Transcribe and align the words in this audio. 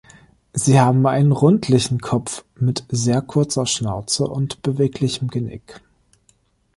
Sie 0.53 0.79
haben 0.79 1.05
einen 1.05 1.31
rundlichen 1.31 1.99
Kopf 1.99 2.43
mit 2.55 2.85
sehr 2.89 3.21
kurzer 3.21 3.67
Schnauze 3.67 4.23
und 4.23 4.63
beweglichem 4.63 5.27
Genick. 5.27 5.79